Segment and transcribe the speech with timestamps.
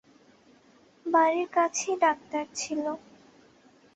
[1.05, 2.83] বাড়ির কাছেই ডাক্তার ছিল।